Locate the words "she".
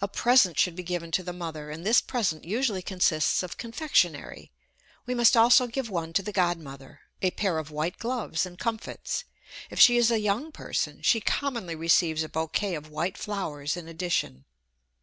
9.78-9.98, 11.02-11.20